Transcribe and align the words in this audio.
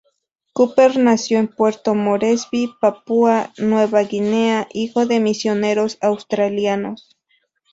Cooper 0.53 0.97
nació 0.97 1.37
en 1.37 1.47
Puerto 1.47 1.93
Moresby, 1.93 2.73
Papúa 2.81 3.53
Nueva 3.59 4.01
Guinea, 4.01 4.67
hijo 4.73 5.05
de 5.05 5.19
misioneros 5.19 5.99
australianos. 6.01 7.15